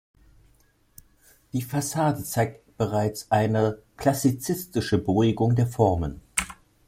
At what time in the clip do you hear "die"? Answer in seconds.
1.53-1.61